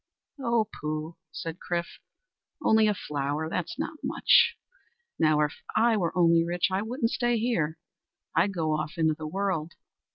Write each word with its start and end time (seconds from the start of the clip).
"O 0.39 0.65
pooh!" 0.73 1.15
said 1.31 1.59
Chrif, 1.59 1.99
"only 2.63 2.87
a 2.87 2.93
flower! 2.95 3.47
That's 3.47 3.77
not 3.77 3.99
much. 4.01 4.57
Now 5.19 5.41
if 5.41 5.53
I 5.75 5.95
were 5.95 6.17
only 6.17 6.43
rich, 6.43 6.69
I 6.71 6.81
wouldn't 6.81 7.11
stay 7.11 7.37
here. 7.37 7.77
I'd 8.35 8.51
go 8.51 8.71
off 8.71 8.93
into 8.97 9.13
the 9.13 9.27
world. 9.27 9.73